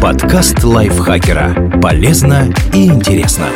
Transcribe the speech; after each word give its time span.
Подкаст 0.00 0.64
лайфхакера. 0.64 1.80
Полезно 1.80 2.52
и 2.74 2.86
интересно. 2.86 3.46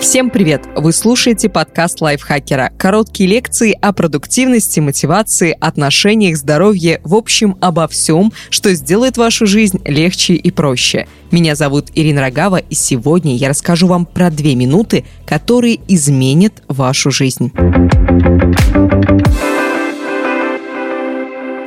Всем 0.00 0.30
привет! 0.30 0.64
Вы 0.76 0.92
слушаете 0.92 1.48
подкаст 1.48 2.00
лайфхакера. 2.00 2.72
Короткие 2.76 3.28
лекции 3.28 3.76
о 3.80 3.92
продуктивности, 3.92 4.80
мотивации, 4.80 5.56
отношениях, 5.60 6.36
здоровье, 6.36 7.00
в 7.04 7.14
общем, 7.14 7.56
обо 7.60 7.86
всем, 7.86 8.32
что 8.50 8.74
сделает 8.74 9.16
вашу 9.16 9.46
жизнь 9.46 9.80
легче 9.84 10.34
и 10.34 10.50
проще. 10.50 11.06
Меня 11.30 11.54
зовут 11.54 11.88
Ирина 11.94 12.20
Рогава, 12.20 12.56
и 12.56 12.74
сегодня 12.74 13.36
я 13.36 13.48
расскажу 13.48 13.86
вам 13.86 14.06
про 14.06 14.30
две 14.30 14.54
минуты, 14.54 15.04
которые 15.26 15.78
изменят 15.88 16.62
вашу 16.68 17.10
жизнь. 17.10 17.52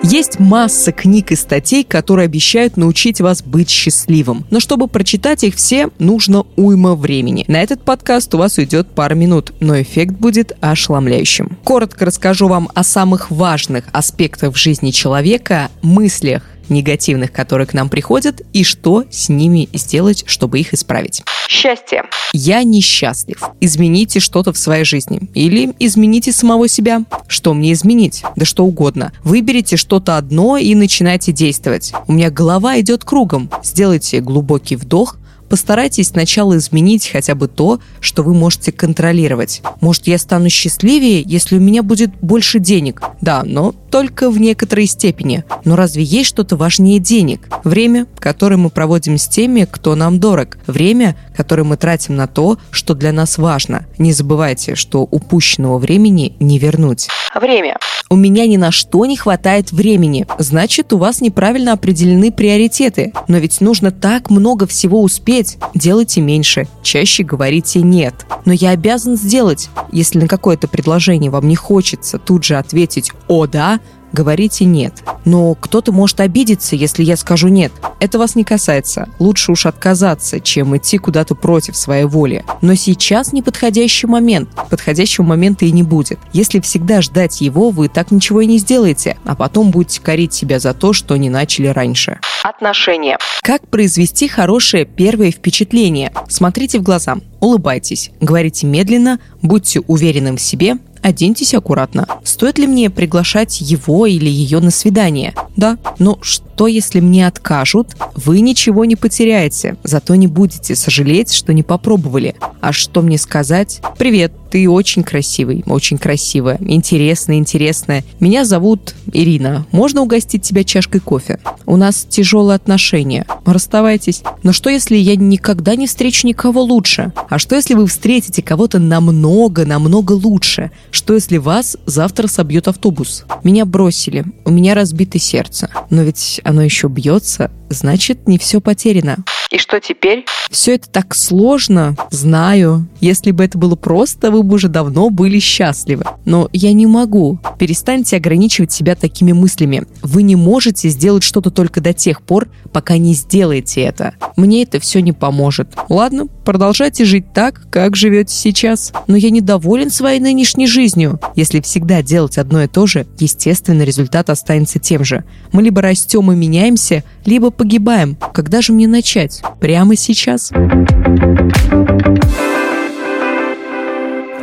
Есть 0.10 0.40
масса 0.40 0.94
книг 0.94 1.34
и 1.34 1.36
статей, 1.36 1.84
которые 1.84 2.28
обещают 2.28 2.78
научить 2.78 3.20
вас 3.20 3.44
быть 3.44 3.70
счастливым. 3.70 4.46
Но 4.50 4.62
чтобы 4.62 4.88
прочитать 4.88 5.44
их 5.44 5.56
все, 5.56 5.90
нужно 6.00 6.46
уйма 6.56 6.96
времени. 6.96 7.44
На 7.50 7.62
этот 7.62 7.82
подкаст 7.84 8.34
у 8.34 8.38
вас 8.38 8.58
уйдет 8.58 8.88
пара 8.88 9.16
минут, 9.16 9.52
но 9.60 9.82
эффект 9.82 10.14
будет 10.14 10.56
ошеломляющим. 10.62 11.58
Коротко 11.66 12.06
расскажу 12.06 12.48
вам 12.48 12.70
о 12.74 12.86
самых 12.86 13.32
важных 13.32 13.84
аспектах 13.92 14.56
жизни 14.56 14.92
человека, 14.92 15.70
мыслях, 15.82 16.44
негативных, 16.70 17.32
которые 17.32 17.68
к 17.68 17.74
нам 17.74 17.90
приходят, 17.90 18.42
и 18.54 18.64
что 18.64 19.06
с 19.10 19.30
ними 19.30 19.70
сделать, 19.74 20.24
чтобы 20.28 20.60
их 20.60 20.74
исправить. 20.74 21.24
Счастье. 21.48 22.04
Я 22.34 22.64
несчастлив. 22.64 23.42
Измените 23.62 24.20
что-то 24.20 24.52
в 24.54 24.58
своей 24.58 24.84
жизни. 24.84 25.30
Или 25.34 25.74
измените 25.80 26.32
самого 26.32 26.68
себя. 26.68 27.04
Что 27.28 27.54
мне 27.54 27.74
изменить? 27.74 28.24
Да 28.36 28.46
что 28.46 28.66
угодно. 28.66 29.14
Выберите 29.24 29.78
что-то 29.78 30.18
одно 30.18 30.58
и 30.58 30.76
начинайте 30.76 31.32
действовать. 31.32 31.94
У 32.08 32.14
меня 32.14 32.30
голова 32.30 32.80
идет 32.80 33.04
кругом. 33.04 33.50
Сделайте 33.64 34.20
глубокий 34.20 34.76
вдох, 34.76 35.18
постарайтесь 35.50 36.10
сначала 36.10 36.58
изменить 36.58 37.10
хотя 37.10 37.36
бы 37.36 37.48
то, 37.48 37.80
что 38.00 38.24
вы 38.24 38.34
можете 38.34 38.72
контролировать. 38.72 39.62
Может, 39.82 40.08
я 40.08 40.18
стану 40.18 40.50
счастливее, 40.50 41.22
если 41.22 41.58
у 41.58 41.62
меня 41.62 41.84
будет 41.84 42.12
больше 42.22 42.60
денег? 42.60 43.02
Да, 43.22 43.44
но 43.44 43.74
только 43.90 44.30
в 44.30 44.40
некоторой 44.40 44.86
степени. 44.86 45.44
Но 45.66 45.76
разве 45.76 46.04
есть 46.04 46.30
что-то 46.30 46.56
важнее 46.56 47.00
денег? 47.00 47.48
Время, 47.64 48.06
которое 48.20 48.58
мы 48.58 48.70
проводим 48.70 49.18
с 49.18 49.28
теми, 49.28 49.68
кто 49.70 49.96
нам 49.96 50.20
дорог. 50.20 50.58
Время, 50.68 51.16
которое 51.36 51.64
мы 51.64 51.78
тратим 51.78 52.16
на 52.16 52.28
то, 52.28 52.58
что 52.72 52.94
для 52.94 53.12
нас 53.12 53.38
важно. 53.38 53.86
Не 53.98 54.14
забывайте, 54.14 54.76
что 54.76 55.04
упущенного 55.04 55.78
времени 55.78 56.36
не 56.40 56.60
вернуть. 56.60 57.08
Время. 57.34 57.78
У 58.10 58.16
меня 58.16 58.48
ни 58.48 58.56
на 58.56 58.72
что 58.72 59.06
не 59.06 59.18
хватает 59.18 59.72
времени. 59.72 60.26
Значит, 60.38 60.94
у 60.94 60.98
вас 60.98 61.20
неправильно 61.20 61.74
определены 61.74 62.32
приоритеты. 62.32 63.14
Но 63.28 63.38
ведь 63.38 63.60
нужно 63.60 63.92
так 63.92 64.30
много 64.30 64.66
всего 64.66 65.02
успеть. 65.02 65.37
Делайте 65.74 66.22
меньше. 66.22 66.68
Чаще 66.82 67.24
говорите 67.24 67.82
«нет». 67.82 68.26
Но 68.46 68.54
я 68.54 68.72
обязан 68.72 69.18
сделать. 69.18 69.70
Если 69.92 70.20
на 70.20 70.28
какое-то 70.28 70.68
предложение 70.68 71.30
вам 71.30 71.48
не 71.48 71.56
хочется 71.56 72.18
тут 72.18 72.44
же 72.44 72.56
ответить 72.56 73.12
«о 73.28 73.46
да», 73.46 73.80
говорите 74.12 74.66
«нет». 74.66 75.04
Но 75.26 75.56
кто-то 75.56 75.92
может 75.92 76.20
обидеться, 76.20 76.76
если 76.76 77.04
я 77.04 77.18
скажу 77.18 77.48
«нет». 77.48 77.72
Это 78.00 78.20
вас 78.20 78.36
не 78.36 78.44
касается. 78.44 79.10
Лучше 79.20 79.52
уж 79.52 79.66
отказаться, 79.66 80.40
чем 80.40 80.78
идти 80.78 80.98
куда-то 80.98 81.36
против 81.36 81.76
своей 81.76 82.06
воли. 82.06 82.46
Но 82.62 82.76
сейчас 82.76 83.34
неподходящий 83.34 84.08
момент. 84.08 84.50
Подходящего 84.70 85.26
момента 85.26 85.66
и 85.66 85.72
не 85.72 85.84
будет. 85.84 86.20
Если 86.32 86.60
всегда 86.60 87.02
ждать 87.02 87.42
его, 87.42 87.72
вы 87.72 87.90
так 87.90 88.12
ничего 88.12 88.42
и 88.42 88.46
не 88.46 88.60
сделаете, 88.60 89.18
а 89.26 89.36
потом 89.36 89.72
будете 89.72 90.02
корить 90.02 90.34
себя 90.34 90.60
за 90.60 90.74
то, 90.74 90.94
что 90.94 91.18
не 91.18 91.30
начали 91.30 91.68
раньше. 91.68 92.20
Отношения. 92.44 93.18
Как 93.42 93.68
произвести 93.68 94.28
хорошее 94.28 94.86
первое 94.86 95.32
впечатление? 95.32 96.12
Смотрите 96.30 96.80
в 96.80 96.84
глаза, 96.84 97.18
улыбайтесь, 97.40 98.12
говорите 98.22 98.68
медленно, 98.68 99.20
будьте 99.42 99.80
уверенным 99.80 100.38
в 100.38 100.42
себе, 100.42 100.76
оденьтесь 101.02 101.54
аккуратно. 101.54 102.08
Стоит 102.24 102.58
ли 102.58 102.68
мне 102.68 102.90
приглашать 102.90 103.62
его 103.62 104.06
или 104.06 104.30
ее 104.30 104.60
на 104.60 104.72
свидание? 104.72 105.34
Да. 105.56 105.78
Но 106.00 106.20
что, 106.22 106.68
если 106.68 107.00
мне 107.00 107.28
откажут? 107.28 107.96
Вы 108.16 108.42
ничего 108.42 108.86
не 108.86 108.96
потеряете, 108.96 109.78
зато 109.84 110.16
не 110.16 110.28
будете 110.28 110.76
сожалеть, 110.76 111.34
что 111.34 111.54
не 111.54 111.64
попробовали. 111.64 112.36
А 112.62 112.72
что 112.72 113.02
мне 113.02 113.18
сказать? 113.18 113.82
Привет, 113.98 114.32
ты 114.50 114.70
очень 114.70 115.04
красивый, 115.04 115.64
очень 115.68 115.98
красивая, 115.98 116.58
интересная, 116.60 117.38
интересная. 117.38 118.04
Меня 118.20 118.46
зовут 118.46 118.96
Ирина. 119.14 119.66
Можно 119.72 120.02
угостить 120.02 120.44
тебя 120.44 120.64
чашкой 120.64 121.02
кофе? 121.02 121.40
У 121.66 121.76
нас 121.76 122.06
тяжелые 122.10 122.56
отношения. 122.56 123.26
Расставайтесь. 123.46 124.24
Но 124.44 124.54
что, 124.54 124.70
если 124.70 124.96
я 124.96 125.16
никогда 125.16 125.76
не 125.76 125.88
встречу 125.88 126.28
никого 126.28 126.62
лучше? 126.62 127.12
А 127.30 127.40
что, 127.40 127.56
если 127.56 127.74
вы 127.74 127.88
встретите 127.88 128.42
кого-то 128.42 128.80
намного, 128.80 129.66
намного 129.66 130.14
лучше? 130.14 130.72
Что, 130.92 131.14
если 131.14 131.38
вас 131.38 131.78
завтра 131.86 132.28
собьет 132.28 132.68
автобус? 132.68 133.26
Меня 133.44 133.66
бросили. 133.66 134.26
У 134.46 134.50
меня 134.50 134.76
разбито 134.76 135.20
сердце. 135.20 135.70
Но 135.90 136.04
ведь 136.04 136.42
оно 136.44 136.62
еще 136.62 136.88
бьется, 136.88 137.52
значит, 137.70 138.28
не 138.28 138.38
все 138.38 138.62
потеряно. 138.62 139.18
И 139.50 139.58
что 139.58 139.80
теперь? 139.80 140.26
Все 140.50 140.76
это 140.76 140.90
так 140.90 141.16
сложно, 141.16 141.96
знаю. 142.12 142.88
Если 143.00 143.32
бы 143.32 143.44
это 143.46 143.58
было 143.58 143.76
просто, 143.76 144.32
вы 144.32 144.44
бы 144.44 144.56
уже 144.56 144.68
давно 144.68 145.10
были 145.10 145.40
счастливы. 145.40 146.04
Но 146.26 146.50
я 146.52 146.74
не 146.74 146.86
могу. 146.86 147.40
Перестаньте 147.58 148.18
ограничивать 148.18 148.72
себя 148.72 148.96
такими 148.96 149.32
мыслями. 149.32 149.84
Вы 150.02 150.24
не 150.24 150.36
можете 150.36 150.90
сделать 150.90 151.24
что-то 151.24 151.52
только 151.52 151.80
до 151.80 151.94
тех 151.94 152.22
пор, 152.22 152.50
пока 152.74 152.98
не 152.98 153.14
сделаете 153.14 153.82
это. 153.82 154.14
Мне 154.36 154.64
это 154.64 154.80
все 154.80 155.02
не 155.02 155.14
поможет. 155.14 155.76
Ладно, 155.90 156.28
продолжайте 156.48 157.04
жить 157.04 157.34
так, 157.34 157.70
как 157.70 157.98
живете 157.98 158.34
сейчас. 158.34 158.94
Но 159.08 159.18
я 159.18 159.32
недоволен 159.32 159.90
своей 159.90 160.22
нынешней 160.22 160.66
жизнью. 160.66 161.20
Если 161.36 161.60
всегда 161.60 162.02
делать 162.02 162.38
одно 162.38 162.64
и 162.64 162.68
то 162.68 162.88
же, 162.88 163.06
естественно, 163.20 163.82
результат 163.82 164.30
останется 164.30 164.80
тем 164.80 165.04
же. 165.04 165.26
Мы 165.52 165.62
либо 165.62 165.82
растем 165.82 166.32
и 166.32 166.36
меняемся, 166.38 167.04
либо 167.26 167.52
погибаем. 167.52 168.16
Когда 168.34 168.62
же 168.62 168.72
мне 168.72 168.88
начать? 168.88 169.42
Прямо 169.60 169.98
сейчас? 169.98 170.54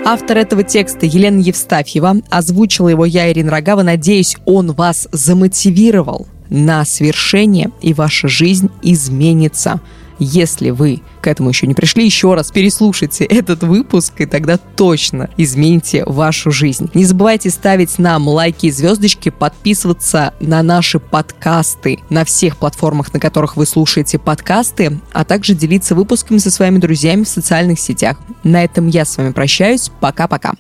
Автор 0.05 0.37
этого 0.37 0.63
текста 0.63 1.07
Елена 1.07 1.41
Евстафьева 1.41 2.17
озвучила 2.29 2.91
его 2.91 3.07
я, 3.07 3.33
Ирина 3.33 3.51
Рогава. 3.51 3.83
Надеюсь, 3.83 4.37
он 4.45 4.73
вас 4.73 5.09
замотивировал 5.11 6.27
на 6.51 6.85
свершение, 6.85 7.71
и 7.81 7.95
ваша 7.95 8.29
жизнь 8.29 8.69
изменится. 8.83 9.81
Если 10.19 10.71
вы 10.71 11.03
к 11.21 11.27
этому 11.27 11.49
еще 11.51 11.67
не 11.67 11.75
пришли, 11.75 12.05
еще 12.05 12.35
раз 12.35 12.51
переслушайте 12.51 13.25
этот 13.25 13.63
выпуск, 13.63 14.21
и 14.21 14.27
тогда 14.27 14.57
точно 14.57 15.31
измените 15.37 16.05
вашу 16.07 16.51
жизнь. 16.51 16.91
Не 16.95 17.05
забывайте 17.05 17.51
ставить 17.51 17.99
нам 17.99 18.29
лайки 18.29 18.67
и 18.67 18.71
звездочки, 18.71 19.31
подписываться 19.31 20.35
на 20.41 20.63
наши 20.63 20.99
подкасты 20.99 22.01
на 22.11 22.25
всех 22.25 22.57
платформах, 22.57 23.13
на 23.13 23.21
которых 23.21 23.57
вы 23.57 23.67
слушаете 23.67 24.19
подкасты, 24.19 25.01
а 25.13 25.25
также 25.25 25.55
делиться 25.55 25.95
выпусками 25.95 26.39
со 26.39 26.51
своими 26.51 26.79
друзьями 26.79 27.25
в 27.25 27.29
социальных 27.29 27.79
сетях. 27.79 28.19
На 28.43 28.65
этом 28.65 28.89
я 28.89 29.05
с 29.05 29.17
вами 29.17 29.33
прощаюсь. 29.33 29.91
Пока-пока. 30.01 30.55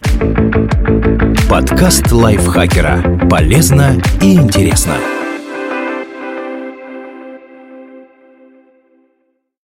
Подкаст 1.49 2.11
лайфхакера. 2.11 3.29
Полезно 3.29 4.03
и 4.21 4.35
интересно. 4.35 4.97